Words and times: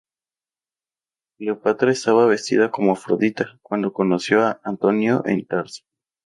Cleopatra 1.37 1.91
estaba 1.91 2.25
vestida 2.25 2.71
como 2.71 2.93
Afrodita 2.93 3.59
cuando 3.61 3.93
conoció 3.93 4.41
a 4.43 4.59
Antonio 4.63 5.21
en 5.27 5.45
Tarso. 5.45 5.83